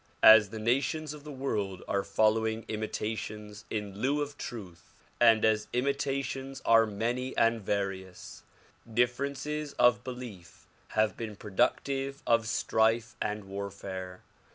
As 0.23 0.49
the 0.49 0.57
nations 0.57 1.13
of 1.13 1.23
the 1.23 1.31
world 1.31 1.83
are 1.87 2.03
following 2.03 2.65
imitations 2.67 3.65
in 3.69 3.99
lieu 4.01 4.19
of 4.19 4.35
truth 4.35 4.95
and 5.19 5.45
as 5.45 5.67
imitations 5.73 6.59
are 6.65 6.87
many 6.87 7.37
and 7.37 7.61
various, 7.61 8.41
differences 8.91 9.73
of 9.73 10.03
belief 10.03 10.65
have 10.97 11.15
been 11.15 11.35
productive 11.35 12.23
of 12.25 12.47
strife 12.47 13.15
and 13.21 13.43
warfare. 13.43 14.23